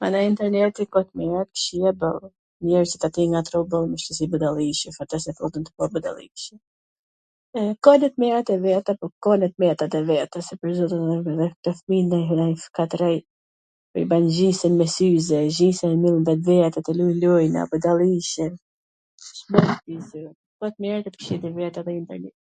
[0.00, 2.22] Mana interneti ka t mira e t kqija boll,...
[2.64, 3.78] budalliqe, tu bo
[5.94, 6.50] budalliqe,
[7.84, 10.70] ka edhe t mirat e veta po ka ene t metat e veta se pwr
[10.76, 13.24] zotin edhe kta fmij nonj her se kat t rrejn,
[14.02, 18.46] i ban gjysma me syze, gjysma jan mbyll n vetvete, tu lu lojna, budalliqe,
[20.60, 22.40] ka t mirat e t kqijat e veta edhe interneti.